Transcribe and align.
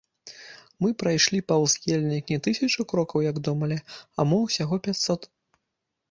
Мы 0.85 0.89
прайшлі 1.01 1.39
паўз 1.51 1.75
ельнік 1.97 2.31
не 2.33 2.39
тысячу 2.47 2.85
крокаў, 2.93 3.19
як 3.31 3.37
думалі, 3.49 3.77
а 4.19 4.25
мо 4.31 4.39
ўсяго 4.47 4.75
пяцьсот. 4.89 5.29